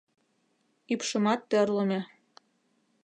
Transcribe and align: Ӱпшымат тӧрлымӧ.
Ӱпшымат 0.93 1.41
тӧрлымӧ. 1.49 1.99